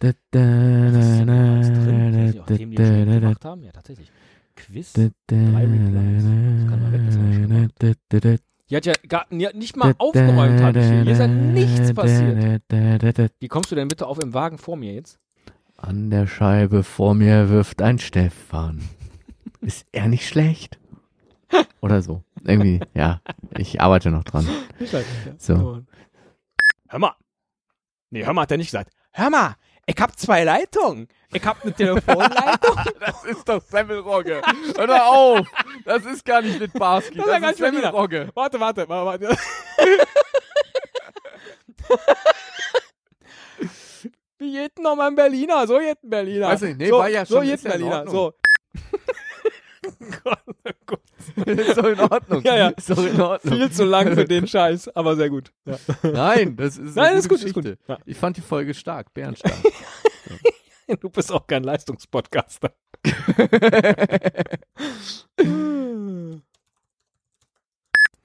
Was 0.00 0.08
ist 0.10 1.18
denn 1.18 1.26
da 1.26 2.44
drin? 2.46 2.56
Themen, 2.56 2.70
die 2.72 2.78
wir 2.78 2.86
schon 2.86 3.20
gemacht 3.20 3.44
haben? 3.44 3.62
Ja, 3.64 3.72
tatsächlich. 3.72 4.10
Quiz. 4.54 4.92
Drei 4.92 5.06
Replies. 5.26 6.24
Das 6.24 6.70
kann 6.70 6.82
man 6.82 6.92
weg, 6.92 7.96
das 8.20 8.40
Die 8.70 8.76
hat 8.76 8.84
ja 8.84 8.92
gar, 9.08 9.26
die 9.30 9.46
hat 9.46 9.54
nicht 9.54 9.76
mal 9.76 9.94
aufgeräumt, 9.98 10.60
habe 10.60 10.80
ich 10.80 10.86
hier. 10.86 11.02
Hier 11.02 11.12
ist 11.12 11.18
ja 11.18 11.26
nichts 11.26 11.94
passiert. 11.94 12.62
Wie 13.40 13.48
kommst 13.48 13.70
du 13.70 13.74
denn 13.74 13.88
bitte 13.88 14.06
auf 14.06 14.18
im 14.18 14.34
Wagen 14.34 14.58
vor 14.58 14.76
mir 14.76 14.92
jetzt? 14.92 15.18
An 15.76 16.10
der 16.10 16.26
Scheibe 16.26 16.82
vor 16.82 17.14
mir 17.14 17.48
wirft 17.48 17.80
ein 17.80 17.98
Stefan. 17.98 18.82
Ist 19.60 19.86
er 19.92 20.08
nicht 20.08 20.28
schlecht? 20.28 20.78
Oder 21.80 22.02
so. 22.02 22.22
Irgendwie, 22.44 22.80
ja. 22.94 23.22
Ich 23.56 23.80
arbeite 23.80 24.10
noch 24.10 24.24
dran. 24.24 24.46
So. 25.38 25.82
Hör 26.88 26.98
mal. 26.98 27.14
Nee, 28.10 28.24
hör 28.24 28.32
mal, 28.32 28.42
hat 28.42 28.50
er 28.50 28.58
nicht 28.58 28.70
gesagt. 28.70 28.92
Hör 29.12 29.30
mal, 29.30 29.54
ich 29.86 29.96
hab 29.98 30.18
zwei 30.18 30.44
Leitungen. 30.44 31.08
Ich 31.32 31.44
hab 31.44 31.62
eine 31.62 31.72
Telefonleitung. 31.74 32.76
Das 33.00 33.24
ist 33.24 33.48
doch 33.48 33.62
Semmelrogge. 33.62 34.40
Hör 34.76 34.86
doch 34.86 35.00
auf. 35.00 35.46
Das 35.84 36.04
ist 36.04 36.24
gar 36.24 36.40
nicht 36.42 36.58
Litbarski. 36.58 37.16
Das 37.18 37.26
ist 37.26 37.32
ja 37.32 37.38
ganz 37.38 37.58
Berliner. 37.58 37.82
Semmelrogge. 37.82 38.30
warte, 38.34 38.58
warte, 38.60 38.88
warte. 38.88 39.26
warte. 39.26 39.36
Wie 44.38 44.52
geht 44.52 44.76
denn 44.78 44.84
nochmal 44.84 45.08
ein 45.08 45.16
Berliner? 45.16 45.66
So 45.66 45.78
geht 45.78 46.02
ein 46.02 46.10
Berliner. 46.10 46.48
Weiß 46.48 46.62
nicht, 46.62 46.78
nee, 46.78 46.88
so, 46.88 46.98
war 46.98 47.08
ja 47.08 47.24
So 47.26 47.36
schon, 47.36 47.44
geht 47.44 47.54
ist 47.54 47.66
ein 47.66 47.70
ja 47.70 47.74
in 47.74 47.80
Berliner. 47.80 47.98
Ordnung. 47.98 48.14
So. 48.14 48.34
Gott, 50.22 50.38
oh 50.46 50.70
Gott. 50.86 51.00
Ist 51.46 51.76
doch 51.78 51.84
in 51.84 52.00
Ordnung. 52.00 52.42
Ja, 52.44 52.56
ja. 52.56 52.68
Ist 52.68 52.90
doch 52.90 53.04
in 53.04 53.20
Ordnung. 53.20 53.54
Viel 53.54 53.70
zu 53.70 53.84
lang 53.84 54.14
für 54.14 54.24
den 54.24 54.46
Scheiß, 54.46 54.88
aber 54.96 55.16
sehr 55.16 55.30
gut. 55.30 55.52
Ja. 55.64 55.76
Nein, 56.02 56.56
das 56.56 56.78
ist 56.78 56.94
Nein, 56.96 57.06
eine 57.08 57.18
ist 57.18 57.28
gut, 57.28 57.42
ist 57.42 57.54
gut. 57.54 57.76
Ja. 57.86 57.98
Ich 58.06 58.16
fand 58.16 58.36
die 58.36 58.40
Folge 58.40 58.74
stark, 58.74 59.12
bärenstark. 59.12 59.54
Du 61.00 61.10
bist 61.10 61.30
auch 61.32 61.46
kein 61.46 61.64
Leistungspodcaster. 61.64 62.72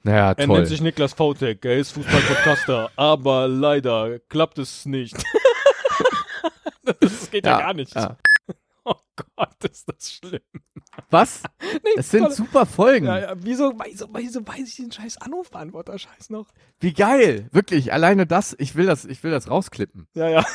naja, 0.04 0.32
Er 0.32 0.36
toll. 0.36 0.48
nennt 0.58 0.68
sich 0.68 0.82
Niklas 0.82 1.14
Vautek, 1.14 1.64
er 1.66 1.78
ist 1.78 1.92
Fußballpodcaster, 1.92 2.92
aber 2.98 3.48
leider 3.48 4.20
klappt 4.20 4.58
es 4.60 4.86
nicht. 4.86 5.16
Das 7.00 7.32
geht 7.32 7.46
ja, 7.46 7.54
Ja, 7.54 7.60
gar 7.60 7.74
nicht. 7.74 7.96
ja. 7.96 8.18
Oh 8.86 8.96
Gott, 9.38 9.64
ist 9.72 9.88
das 9.88 10.12
schlimm. 10.12 10.42
Was? 11.10 11.42
Nee, 11.62 11.92
Es 11.96 12.12
sind 12.12 12.34
super 12.34 12.66
Folgen. 12.66 13.06
ja, 13.06 13.18
ja, 13.20 13.34
wieso, 13.38 13.74
wieso, 13.86 14.10
wieso 14.14 14.46
weiß 14.46 14.68
ich 14.68 14.76
den 14.76 14.92
scheiß 14.92 15.20
Anrufbeantworter-Scheiß 15.22 16.30
noch? 16.32 16.48
Wie 16.82 16.92
geil. 16.94 17.48
Wirklich, 17.54 17.94
alleine 17.94 18.28
das, 18.28 18.54
ich 18.60 18.76
will 18.76 18.86
das, 18.86 19.06
ich 19.06 19.24
will 19.24 19.32
das 19.32 19.50
rausklippen. 19.50 20.08
Ja, 20.16 20.28
ja. 20.28 20.46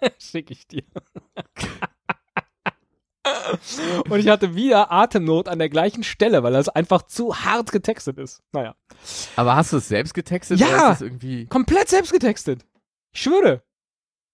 Schick 0.18 0.50
ich 0.50 0.66
dir. 0.66 0.82
Und 4.08 4.18
ich 4.18 4.28
hatte 4.28 4.54
wieder 4.54 4.90
Atemnot 4.90 5.48
an 5.48 5.58
der 5.58 5.68
gleichen 5.68 6.02
Stelle, 6.02 6.42
weil 6.42 6.52
das 6.52 6.68
einfach 6.68 7.02
zu 7.02 7.36
hart 7.36 7.72
getextet 7.72 8.18
ist. 8.18 8.42
Naja. 8.52 8.74
Aber 9.36 9.56
hast 9.56 9.72
du 9.72 9.76
es 9.78 9.88
selbst 9.88 10.14
getextet? 10.14 10.60
Ja. 10.60 10.96
Irgendwie. 10.98 11.46
Komplett 11.46 11.88
selbst 11.88 12.12
getextet. 12.12 12.64
Ich 13.12 13.22
schwöre. 13.22 13.62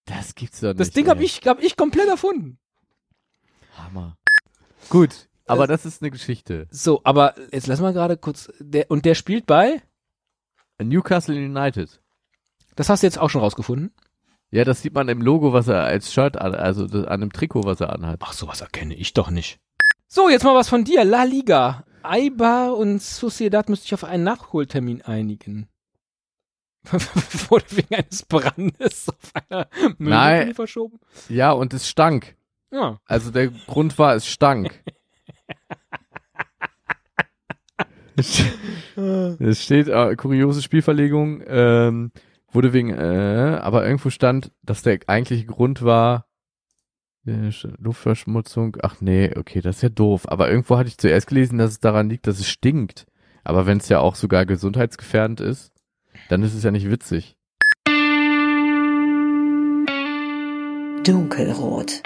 Das 0.05 0.35
gibt's 0.35 0.61
doch 0.61 0.69
nicht. 0.69 0.79
Das 0.79 0.91
Ding 0.91 1.07
habe 1.09 1.23
ich, 1.23 1.41
hab 1.45 1.61
ich 1.61 1.75
komplett 1.75 2.07
erfunden. 2.07 2.59
Hammer. 3.75 4.17
Gut, 4.89 5.27
aber 5.45 5.67
das 5.67 5.85
ist 5.85 6.01
eine 6.01 6.11
Geschichte. 6.11 6.67
So, 6.71 7.01
aber 7.03 7.35
jetzt 7.51 7.67
lass 7.67 7.79
mal 7.79 7.93
gerade 7.93 8.17
kurz. 8.17 8.51
Der, 8.59 8.89
und 8.89 9.05
der 9.05 9.15
spielt 9.15 9.45
bei? 9.45 9.81
Newcastle 10.81 11.35
United. 11.35 12.01
Das 12.75 12.89
hast 12.89 13.01
du 13.01 13.07
jetzt 13.07 13.17
auch 13.17 13.29
schon 13.29 13.41
rausgefunden? 13.41 13.91
Ja, 14.49 14.63
das 14.63 14.81
sieht 14.81 14.93
man 14.93 15.09
im 15.09 15.21
Logo, 15.21 15.51
was 15.51 15.67
er 15.67 15.83
als 15.83 16.13
Shirt 16.13 16.37
an, 16.37 16.55
also 16.55 16.87
das, 16.87 17.05
an 17.05 17.19
dem 17.19 17.33
Trikot, 17.33 17.65
was 17.65 17.81
er 17.81 17.91
anhat. 17.93 18.21
Ach, 18.23 18.33
sowas 18.33 18.61
erkenne 18.61 18.95
ich 18.95 19.13
doch 19.13 19.29
nicht. 19.29 19.59
So, 20.07 20.29
jetzt 20.29 20.43
mal 20.45 20.55
was 20.55 20.69
von 20.69 20.85
dir. 20.85 21.03
La 21.03 21.23
Liga. 21.23 21.83
Eibar 22.03 22.77
und 22.77 23.01
Sociedad 23.01 23.67
müsste 23.67 23.83
sich 23.83 23.93
auf 23.93 24.05
einen 24.05 24.23
Nachholtermin 24.23 25.01
einigen. 25.01 25.67
Wurde 27.49 27.65
wegen 27.71 27.95
eines 27.95 28.23
Brandes 28.23 29.09
auf 29.09 29.33
einer 29.49 29.67
Mülldeponie 29.97 30.09
Nein. 30.09 30.53
verschoben? 30.53 30.99
Ja, 31.27 31.51
und 31.51 31.73
es 31.73 31.89
stank. 31.89 32.37
Ja. 32.71 33.01
Also 33.05 33.31
der 33.31 33.49
Grund 33.49 33.97
war, 33.99 34.15
es 34.15 34.25
stank. 34.27 34.81
Es 39.39 39.63
steht, 39.63 39.89
äh, 39.89 40.15
kuriose 40.15 40.63
Spielverlegung, 40.63 41.43
ähm, 41.45 42.11
wurde 42.57 42.73
wegen, 42.73 42.89
äh, 42.89 43.59
aber 43.61 43.85
irgendwo 43.85 44.09
stand, 44.09 44.51
dass 44.63 44.81
der 44.81 44.97
eigentliche 45.05 45.45
Grund 45.45 45.83
war, 45.83 46.25
äh, 47.27 47.49
Sch- 47.49 47.71
Luftverschmutzung. 47.77 48.77
Ach 48.81 48.95
nee, 48.99 49.31
okay, 49.37 49.61
das 49.61 49.75
ist 49.75 49.81
ja 49.83 49.89
doof. 49.89 50.27
Aber 50.27 50.49
irgendwo 50.49 50.75
hatte 50.75 50.87
ich 50.89 50.97
zuerst 50.97 51.27
gelesen, 51.27 51.59
dass 51.59 51.69
es 51.73 51.79
daran 51.79 52.09
liegt, 52.09 52.25
dass 52.25 52.39
es 52.39 52.47
stinkt. 52.49 53.05
Aber 53.43 53.67
wenn 53.67 53.77
es 53.77 53.89
ja 53.89 53.99
auch 53.99 54.15
sogar 54.15 54.47
gesundheitsgefährdend 54.47 55.39
ist, 55.39 55.71
dann 56.29 56.41
ist 56.41 56.55
es 56.55 56.63
ja 56.63 56.71
nicht 56.71 56.89
witzig. 56.89 57.37
Dunkelrot. 61.03 62.01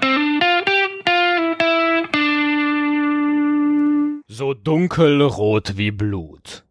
So 4.27 4.53
dunkelrot 4.53 5.77
wie 5.77 5.91
Blut. 5.91 6.65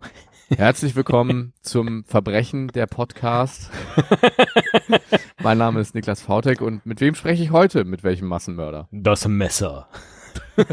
Herzlich 0.56 0.96
willkommen 0.96 1.54
zum 1.62 2.02
Verbrechen 2.04 2.68
der 2.68 2.86
Podcast. 2.86 3.70
mein 5.42 5.58
Name 5.58 5.80
ist 5.80 5.94
Niklas 5.94 6.22
Vautek 6.22 6.60
und 6.60 6.84
mit 6.84 7.00
wem 7.00 7.14
spreche 7.14 7.44
ich 7.44 7.52
heute? 7.52 7.84
Mit 7.84 8.02
welchem 8.02 8.26
Massenmörder? 8.26 8.88
Das 8.90 9.28
Messer. 9.28 9.88
oh 10.56 10.64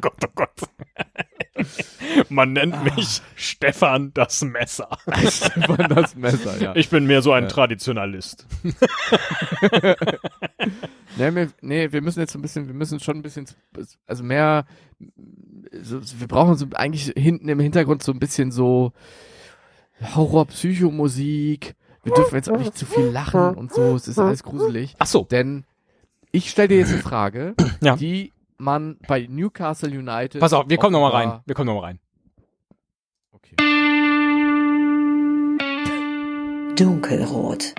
Gott, 0.00 0.24
oh 0.24 0.32
Gott. 0.34 0.50
Man 2.28 2.52
nennt 2.52 2.82
mich 2.96 3.20
Stefan 3.36 4.12
das 4.14 4.42
Messer. 4.42 4.88
Stefan 5.30 5.88
das 5.94 6.14
Messer, 6.16 6.60
ja. 6.62 6.76
Ich 6.76 6.88
bin 6.90 7.06
mehr 7.06 7.22
so 7.22 7.32
ein 7.32 7.44
Ja. 7.44 7.48
Traditionalist. 7.48 8.46
Nee, 11.16 11.34
wir, 11.34 11.48
nee, 11.62 11.90
wir 11.90 12.00
müssen 12.02 12.20
jetzt 12.20 12.32
so 12.32 12.38
ein 12.38 12.42
bisschen, 12.42 12.68
wir 12.68 12.74
müssen 12.74 13.00
schon 13.00 13.16
ein 13.16 13.22
bisschen, 13.22 13.46
also 14.06 14.22
mehr, 14.22 14.66
so, 15.82 16.00
wir 16.20 16.28
brauchen 16.28 16.54
so 16.56 16.66
eigentlich 16.74 17.12
hinten 17.16 17.48
im 17.48 17.58
Hintergrund 17.58 18.02
so 18.04 18.12
ein 18.12 18.20
bisschen 18.20 18.52
so 18.52 18.92
Horror-Psychomusik. 20.14 21.74
Wir 22.04 22.14
dürfen 22.14 22.36
jetzt 22.36 22.48
auch 22.50 22.58
nicht 22.58 22.76
zu 22.78 22.86
viel 22.86 23.06
lachen 23.06 23.54
und 23.56 23.72
so, 23.74 23.96
es 23.96 24.06
ist 24.06 24.18
alles 24.18 24.42
gruselig. 24.44 24.94
Ach 24.98 25.06
so. 25.06 25.24
Denn 25.24 25.64
ich 26.30 26.50
stelle 26.50 26.68
dir 26.68 26.78
jetzt 26.78 26.92
eine 26.92 27.02
Frage, 27.02 27.54
Ja. 27.80 27.96
die 27.96 28.32
man 28.58 28.98
bei 29.06 29.26
Newcastle 29.28 29.90
United. 29.90 30.40
Pass 30.40 30.52
auf, 30.52 30.68
wir 30.68 30.76
kommen 30.78 30.92
nochmal 30.92 31.12
rein. 31.12 31.40
Wir 31.46 31.54
kommen 31.54 31.66
nochmal 31.66 31.84
rein. 31.84 32.00
Okay. 33.30 33.56
Dunkelrot. 36.76 37.74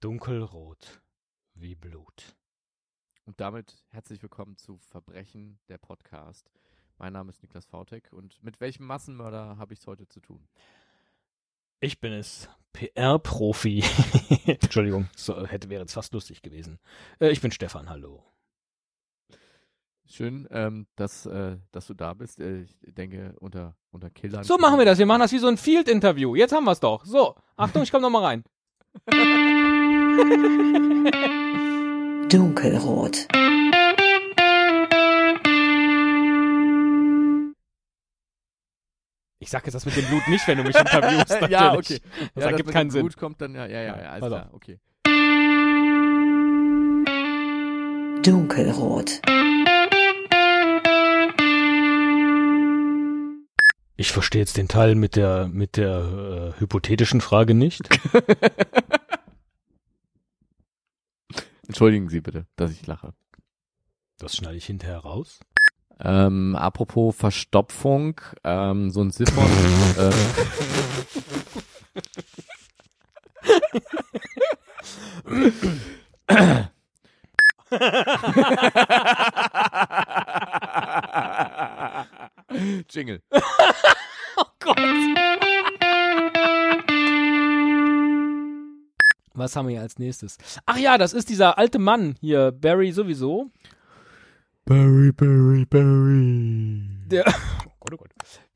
Dunkelrot 0.00 1.02
wie 1.54 1.74
Blut. 1.74 2.36
Und 3.24 3.40
damit 3.40 3.84
herzlich 3.90 4.22
willkommen 4.22 4.56
zu 4.56 4.78
Verbrechen 4.78 5.58
der 5.68 5.78
Podcast. 5.78 6.50
Mein 6.98 7.12
Name 7.12 7.30
ist 7.30 7.42
Niklas 7.42 7.66
Vautek 7.66 8.12
und 8.12 8.42
mit 8.42 8.60
welchem 8.60 8.86
Massenmörder 8.86 9.58
habe 9.58 9.74
ich 9.74 9.80
es 9.80 9.86
heute 9.86 10.08
zu 10.08 10.20
tun? 10.20 10.48
Ich 11.84 11.98
bin 11.98 12.12
es, 12.12 12.48
PR-Profi. 12.74 13.82
Entschuldigung, 14.46 15.08
so, 15.16 15.44
hätte 15.44 15.68
wäre 15.68 15.80
jetzt 15.80 15.94
fast 15.94 16.14
lustig 16.14 16.40
gewesen. 16.40 16.78
Äh, 17.18 17.30
ich 17.30 17.40
bin 17.40 17.50
Stefan, 17.50 17.90
hallo. 17.90 18.22
Schön, 20.06 20.46
ähm, 20.52 20.86
dass, 20.94 21.26
äh, 21.26 21.56
dass 21.72 21.88
du 21.88 21.94
da 21.94 22.14
bist. 22.14 22.38
Äh, 22.38 22.60
ich 22.60 22.76
denke, 22.94 23.34
unter, 23.40 23.74
unter 23.90 24.10
Killern. 24.10 24.44
So 24.44 24.58
machen 24.58 24.78
wir 24.78 24.84
das. 24.84 24.98
Wir 24.98 25.06
machen 25.06 25.22
das 25.22 25.32
wie 25.32 25.38
so 25.38 25.48
ein 25.48 25.56
Field-Interview. 25.56 26.36
Jetzt 26.36 26.52
haben 26.52 26.66
wir 26.66 26.70
es 26.70 26.78
doch. 26.78 27.04
So, 27.04 27.34
Achtung, 27.56 27.82
ich 27.82 27.90
komme 27.90 28.02
nochmal 28.02 28.26
rein. 28.26 28.44
Dunkelrot. 32.28 33.26
Ich 39.42 39.50
sag 39.50 39.64
jetzt 39.66 39.74
das 39.74 39.84
mit 39.84 39.96
dem 39.96 40.06
Blut 40.06 40.28
nicht, 40.28 40.46
wenn 40.46 40.56
du 40.58 40.62
mich 40.62 40.76
interviewst. 40.76 41.30
Natürlich. 41.30 41.50
ja, 41.50 41.74
okay. 41.74 42.00
Das 42.36 42.44
ja, 42.44 42.50
ergibt 42.50 42.68
mit 42.68 42.74
keinen 42.74 42.90
dem 42.90 42.92
Sinn. 42.92 43.00
Blut 43.02 43.16
kommt 43.16 43.40
dann, 43.40 43.56
ja, 43.56 43.66
ja, 43.66 43.82
ja, 43.82 44.00
Ja, 44.00 44.10
alles 44.10 44.28
klar, 44.28 44.50
okay. 44.52 44.78
Dunkelrot. 48.22 49.20
Ich 53.96 54.12
verstehe 54.12 54.42
jetzt 54.42 54.56
den 54.56 54.68
Teil 54.68 54.94
mit 54.94 55.16
der, 55.16 55.48
mit 55.48 55.76
der 55.76 56.52
äh, 56.54 56.60
hypothetischen 56.60 57.20
Frage 57.20 57.54
nicht. 57.54 57.82
Entschuldigen 61.66 62.08
Sie 62.08 62.20
bitte, 62.20 62.46
dass 62.54 62.70
ich 62.70 62.86
lache. 62.86 63.12
Das 64.18 64.36
schneide 64.36 64.56
ich 64.56 64.66
hinterher 64.66 64.98
raus. 64.98 65.40
Ähm, 66.04 66.56
apropos 66.56 67.14
Verstopfung, 67.14 68.20
ähm, 68.42 68.90
so 68.90 69.02
ein 69.02 69.10
Siphon. 69.10 69.44
äh, 69.98 70.10
Jingle. 82.90 83.22
Was 89.34 89.56
haben 89.56 89.68
wir 89.68 89.72
hier 89.72 89.82
als 89.82 89.98
nächstes? 89.98 90.36
Ach 90.66 90.76
ja, 90.76 90.98
das 90.98 91.12
ist 91.14 91.28
dieser 91.28 91.58
alte 91.58 91.78
Mann 91.78 92.16
hier, 92.20 92.52
Barry 92.52 92.92
sowieso. 92.92 93.50
Barry, 94.72 95.12
Barry, 95.12 95.64
Barry. 95.66 96.88
Der, 97.08 97.24
oh 97.66 97.72
Gott, 97.80 97.92
oh 97.92 97.96
Gott, 97.96 98.10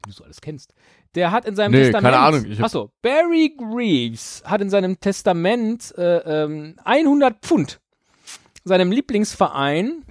wie 0.04 0.11
du 0.11 0.12
so 0.12 0.25
alles 0.25 0.40
kennst. 0.40 0.73
Der 1.14 1.30
hat 1.30 1.44
in 1.44 1.54
seinem 1.56 1.73
Nee, 1.73 1.82
Testament. 1.85 2.04
keine 2.04 2.18
Ahnung, 2.18 2.44
ich 2.50 2.62
Achso, 2.62 2.90
Barry 3.02 3.54
Greaves 3.56 4.42
hat 4.46 4.62
in 4.62 4.70
seinem 4.70 4.99
Testament 4.99 5.92
äh, 5.99 6.44
ähm, 6.44 6.76
100 6.85 7.44
Pfund 7.44 7.80
seinem 8.64 8.90
Lieblingsverein 8.92 10.04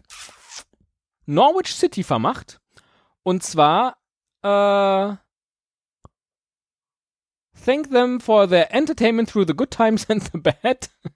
Norwich 1.26 1.74
City 1.74 2.04
vermacht. 2.04 2.60
Und 3.24 3.42
zwar 3.44 3.98
äh, 4.44 5.16
Thank 7.66 7.90
them 7.90 8.20
for 8.20 8.48
their 8.48 8.72
entertainment 8.72 9.28
through 9.30 9.46
the 9.48 9.56
good 9.56 9.72
times 9.72 10.08
and 10.08 10.22
the 10.32 10.38
bad. 10.38 10.88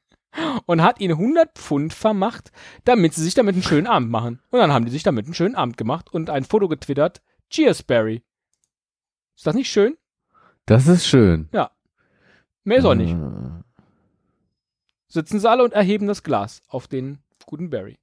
Und 0.66 0.84
hat 0.84 1.00
ihnen 1.02 1.14
100 1.14 1.58
Pfund 1.58 1.94
vermacht, 1.94 2.52
damit 2.86 3.14
sie 3.14 3.24
sich 3.24 3.34
damit 3.34 3.56
einen 3.56 3.64
schönen 3.64 3.88
Abend 3.88 4.12
machen. 4.12 4.40
Und 4.52 4.60
dann 4.60 4.72
haben 4.72 4.86
die 4.86 4.92
sich 4.92 5.04
damit 5.04 5.26
einen 5.26 5.34
schönen 5.34 5.56
Abend 5.56 5.76
gemacht 5.78 6.14
und 6.14 6.30
ein 6.30 6.44
Foto 6.44 6.68
getwittert. 6.68 7.22
Cheers, 7.50 7.82
Barry. 7.84 8.24
Ist 9.36 9.48
das 9.48 9.56
nicht 9.56 9.72
schön? 9.72 9.98
Das 10.66 10.88
ist 10.88 11.08
schön. 11.08 11.50
Mehr 12.64 12.78
ist 12.78 12.86
auch 12.86 12.94
nicht. 12.94 13.14
Äh, 13.14 13.64
Sitzen 15.08 15.40
sie 15.40 15.50
alle 15.50 15.64
und 15.64 15.74
erheben 15.74 16.06
das 16.06 16.22
Glas 16.22 16.62
auf 16.68 16.88
den 16.88 17.18
guten 17.48 17.72
Barry. 17.72 17.98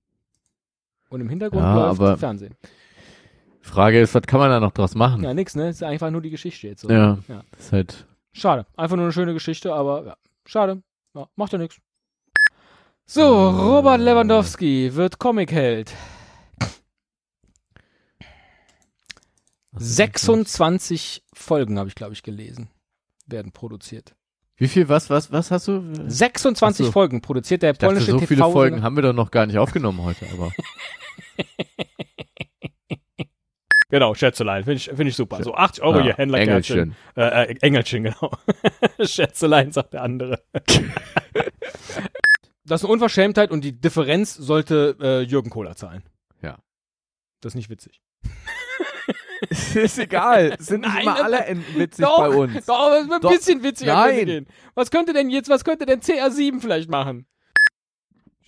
Und 1.08 1.20
im 1.20 1.28
Hintergrund 1.28 1.62
Ja, 1.62 1.92
läuft 1.92 2.18
Fernsehen. 2.18 2.56
Frage 3.60 4.00
ist, 4.00 4.14
was 4.14 4.22
kann 4.22 4.40
man 4.40 4.50
da 4.50 4.58
noch 4.58 4.72
draus 4.72 4.96
machen? 4.96 5.22
Ja, 5.22 5.32
nix, 5.34 5.54
ne? 5.54 5.68
Ist 5.68 5.82
einfach 5.84 6.10
nur 6.10 6.20
die 6.20 6.30
Geschichte 6.30 6.66
jetzt 6.66 6.82
so. 6.82 6.90
Ja. 6.90 7.18
Ja. 7.28 7.42
Ist 7.56 7.72
halt 7.72 8.06
Schade. 8.32 8.66
Einfach 8.76 8.96
nur 8.96 9.06
eine 9.06 9.12
schöne 9.12 9.32
Geschichte, 9.32 9.72
aber 9.72 10.04
ja, 10.04 10.16
schade. 10.44 10.82
Ja, 11.14 11.28
macht 11.36 11.52
ja 11.52 11.58
nichts. 11.58 11.78
So, 13.08 13.50
Robert 13.50 14.00
Lewandowski 14.00 14.94
wird 14.94 15.18
Comicheld. 15.20 15.92
26 19.78 21.22
Folgen 21.32 21.78
habe 21.78 21.88
ich, 21.88 21.94
glaube 21.94 22.14
ich, 22.14 22.22
gelesen. 22.24 22.68
Werden 23.26 23.52
produziert. 23.52 24.16
Wie 24.56 24.68
viel, 24.68 24.88
was, 24.88 25.08
was, 25.10 25.30
was 25.30 25.50
hast 25.50 25.68
du? 25.68 25.82
26 26.08 26.84
Ach 26.84 26.86
so. 26.86 26.92
Folgen 26.92 27.20
produziert 27.20 27.62
der 27.62 27.72
Ich 27.72 27.78
dachte, 27.78 27.92
polnische 27.94 28.10
so 28.12 28.18
TV. 28.18 28.26
viele 28.28 28.42
Folgen 28.50 28.82
haben 28.82 28.96
wir 28.96 29.02
doch 29.02 29.12
noch 29.12 29.30
gar 29.30 29.46
nicht 29.46 29.58
aufgenommen 29.58 30.02
heute, 30.02 30.26
aber. 30.32 30.50
Genau, 33.88 34.14
Schätzelein. 34.14 34.64
Finde 34.64 34.78
ich, 34.78 34.86
find 34.86 35.08
ich 35.08 35.14
super. 35.14 35.40
So 35.44 35.54
80 35.54 35.84
Euro 35.84 35.98
Ja, 35.98 36.02
hier, 36.02 36.16
Händlerkärtchen. 36.16 36.96
Äh, 37.16 37.52
äh, 37.52 37.56
Engelchen, 37.60 38.02
genau. 38.02 38.32
Schätzelein, 39.00 39.70
sagt 39.70 39.92
der 39.92 40.02
andere. 40.02 40.42
das 42.66 42.80
ist 42.80 42.84
eine 42.84 42.92
Unverschämtheit 42.92 43.50
und 43.50 43.62
die 43.62 43.72
Differenz 43.72 44.34
sollte 44.34 44.96
äh, 45.00 45.20
Jürgen 45.22 45.50
Kohler 45.50 45.76
zahlen. 45.76 46.02
Ja. 46.42 46.58
Das 47.40 47.52
ist 47.52 47.56
nicht 47.56 47.70
witzig. 47.70 48.00
ist 49.74 49.98
egal. 49.98 50.56
Sind 50.58 50.82
nicht 50.82 50.94
Nein, 50.94 51.02
immer 51.02 51.24
alle 51.24 51.44
witzig 51.74 52.04
doch, 52.04 52.18
bei 52.18 52.28
uns. 52.28 52.66
Doch, 52.66 52.78
aber 52.78 53.00
es 53.00 53.10
ein 53.10 53.20
Doch. 53.20 53.30
bisschen 53.30 53.62
witziger 53.62 53.94
Nein. 53.94 54.26
gehen. 54.26 54.46
Was 54.74 54.90
könnte 54.90 55.12
denn 55.12 55.30
jetzt, 55.30 55.48
was 55.48 55.64
könnte 55.64 55.86
denn 55.86 56.00
CR7 56.00 56.60
vielleicht 56.60 56.90
machen? 56.90 57.26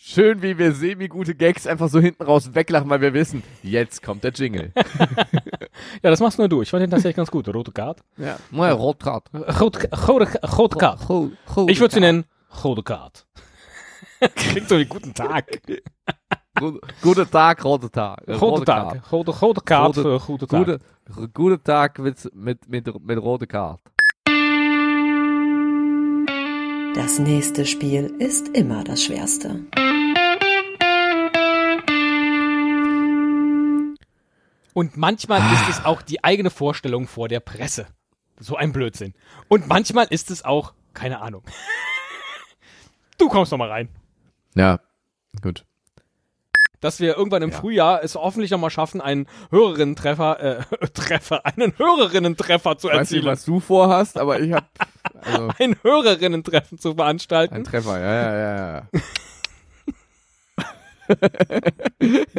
Schön, 0.00 0.42
wie 0.42 0.56
wir 0.56 0.72
semi-gute 0.72 1.34
Gags 1.34 1.66
einfach 1.66 1.88
so 1.88 2.00
hinten 2.00 2.22
raus 2.22 2.54
weglachen, 2.54 2.88
weil 2.88 3.00
wir 3.00 3.12
wissen, 3.12 3.42
jetzt 3.62 4.02
kommt 4.02 4.24
der 4.24 4.32
Jingle. 4.32 4.72
Ja, 6.02 6.10
das 6.10 6.18
machst 6.18 6.38
nur 6.38 6.48
du. 6.48 6.60
Ich 6.62 6.70
fand 6.70 6.82
den 6.82 6.90
tatsächlich 6.90 7.14
ganz 7.14 7.30
gut. 7.30 7.48
Rote 7.48 7.70
Karte. 7.70 8.02
ja. 8.16 8.36
Rote 10.58 10.76
Karte. 10.76 11.30
Ich 11.68 11.78
würde 11.78 11.94
sie 11.94 12.00
nennen 12.00 12.24
Rote 12.64 12.82
Karte. 12.82 13.22
Klingt 14.34 14.68
so 14.68 14.78
wie 14.78 14.84
guten 14.86 15.14
Tag. 15.14 15.46
Guten 17.02 17.30
Tag, 17.30 17.64
roter 17.64 17.90
Tag. 17.90 18.26
Äh, 18.26 18.32
Rote 18.34 18.64
Karte. 18.64 18.98
Tag. 19.00 19.12
Rote, 19.12 19.30
rote 19.40 19.60
Karte 19.60 20.00
Rote- 20.02 20.20
für 20.20 20.26
gute 20.26 20.46
Tag. 20.48 20.58
Gute, 20.66 21.28
guten 21.32 21.62
Tag 21.64 21.98
mit, 22.00 22.34
mit, 22.34 22.68
mit, 22.68 23.00
mit 23.04 23.18
roter 23.22 23.46
Karte. 23.46 23.82
Das 26.94 27.18
nächste 27.20 27.64
Spiel 27.64 28.12
ist 28.18 28.48
immer 28.48 28.82
das 28.82 29.04
schwerste. 29.04 29.60
Und 34.74 34.96
manchmal 34.96 35.40
ist 35.52 35.68
es 35.68 35.84
auch 35.84 36.02
die 36.02 36.22
eigene 36.24 36.50
Vorstellung 36.50 37.06
vor 37.06 37.28
der 37.28 37.40
Presse. 37.40 37.86
So 38.40 38.56
ein 38.56 38.72
Blödsinn. 38.72 39.14
Und 39.48 39.66
manchmal 39.68 40.06
ist 40.10 40.30
es 40.30 40.44
auch, 40.44 40.72
keine 40.94 41.20
Ahnung. 41.20 41.42
Du 43.20 43.28
kommst 43.28 43.50
noch 43.50 43.58
mal 43.58 43.68
rein. 43.68 43.88
Ja, 44.58 44.80
gut. 45.42 45.64
Dass 46.80 47.00
wir 47.00 47.16
irgendwann 47.16 47.42
im 47.42 47.50
Ja. 47.50 47.56
Frühjahr 47.56 48.04
es 48.04 48.14
hoffentlich 48.14 48.50
noch 48.52 48.60
mal 48.60 48.70
schaffen, 48.70 49.00
einen 49.00 49.26
Hörerinnen-Treffer, 49.50 50.40
äh, 50.40 50.86
Treffer, 50.94 51.44
einen 51.44 51.76
Hörerinnen-Treffer 51.76 52.78
zu 52.78 52.88
Ich 52.88 52.94
weiß 52.94 53.10
nicht, 53.10 53.18
erzielen. 53.18 53.32
was 53.32 53.44
du 53.44 53.58
vorhast, 53.60 54.16
aber 54.16 54.38
ich 54.40 54.52
hab, 54.52 54.68
also, 55.20 55.48
Ein 55.58 55.76
Hörerinnen-Treffen 55.82 56.78
zu 56.78 56.94
veranstalten. 56.94 57.54
ein 57.54 57.64
Treffer, 57.64 57.98
ja, 57.98 58.12
ja, 58.14 58.38
ja, 58.56 58.74
ja. 58.78 58.88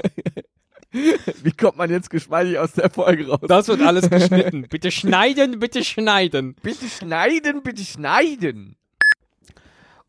Wie 1.44 1.52
kommt 1.52 1.78
man 1.78 1.90
jetzt 1.90 2.10
geschmeidig 2.10 2.58
aus 2.58 2.72
der 2.74 2.90
Folge 2.90 3.28
raus? 3.28 3.40
Das 3.48 3.68
wird 3.68 3.82
alles 3.82 4.10
geschnitten. 4.10 4.68
Bitte 4.70 4.90
schneiden, 4.92 5.60
bitte 5.60 5.84
schneiden. 5.84 6.56
bitte 6.64 6.88
schneiden, 6.88 7.62
bitte 7.62 7.84
schneiden. 7.84 8.76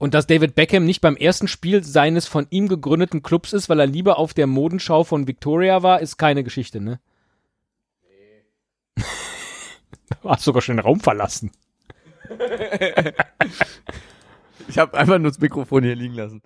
Und 0.01 0.15
dass 0.15 0.27
David 0.27 0.55
Beckham 0.55 0.87
nicht 0.87 1.03
beim 1.03 1.15
ersten 1.15 1.47
Spiel 1.47 1.85
seines 1.85 2.27
von 2.27 2.47
ihm 2.49 2.69
gegründeten 2.69 3.23
Clubs 3.23 3.53
ist, 3.53 3.69
weil 3.69 3.79
er 3.81 3.87
lieber 3.87 4.19
auf 4.19 4.33
der 4.33 4.47
Modenschau 4.47 5.05
von 5.05 5.29
Victoria 5.29 5.83
war, 5.83 6.01
ist 6.01 6.17
keine 6.17 6.43
Geschichte, 6.43 6.81
ne? 6.81 7.01
Nee. 8.99 9.05
Hast 10.25 10.45
sogar 10.45 10.63
schon 10.63 10.79
den 10.79 10.85
Raum 10.85 11.01
verlassen. 11.01 11.53
Ich 14.69 14.79
habe 14.79 14.97
einfach 14.97 15.19
nur 15.19 15.31
das 15.33 15.41
Mikrofon 15.41 15.83
hier 15.83 15.97
liegen 15.97 16.15
lassen. 16.15 16.43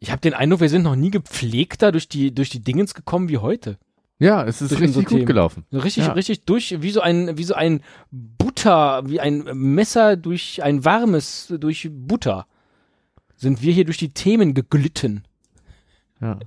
Ich 0.00 0.10
habe 0.10 0.20
den 0.20 0.34
Eindruck, 0.34 0.60
wir 0.60 0.68
sind 0.68 0.82
noch 0.82 0.96
nie 0.96 1.12
gepflegter 1.12 1.92
durch 1.92 2.08
die, 2.08 2.34
durch 2.34 2.48
die 2.48 2.64
Dingens 2.64 2.94
gekommen 2.94 3.28
wie 3.28 3.38
heute. 3.38 3.78
Ja, 4.22 4.44
es 4.44 4.62
ist 4.62 4.78
richtig 4.78 5.06
gut 5.06 5.26
gelaufen. 5.26 5.64
Richtig, 5.72 6.06
Ja. 6.06 6.12
richtig 6.12 6.44
durch, 6.44 6.80
wie 6.80 6.90
so 6.92 7.00
ein, 7.00 7.36
wie 7.36 7.44
so 7.44 7.54
ein 7.54 7.80
Butter, 8.10 9.02
wie 9.08 9.18
ein 9.20 9.42
Messer 9.54 10.16
durch 10.16 10.62
ein 10.62 10.84
warmes, 10.84 11.52
durch 11.58 11.88
Butter. 11.92 12.46
Sind 13.36 13.62
wir 13.62 13.72
hier 13.72 13.84
durch 13.84 13.98
die 13.98 14.10
Themen 14.10 14.54
geglitten. 14.54 15.24
Ja. 16.20 16.38